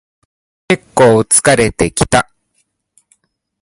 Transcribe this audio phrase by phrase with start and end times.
[0.67, 2.27] けっこう疲れてきた